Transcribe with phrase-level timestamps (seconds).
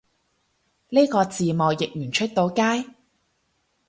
[0.89, 2.89] 呢個字幕譯完出到街？